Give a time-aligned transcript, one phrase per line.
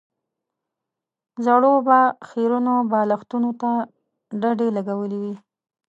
[1.45, 1.99] زړو به
[2.29, 3.71] خيرنو بالښتونو ته
[4.41, 5.33] ډډې لګولې وې.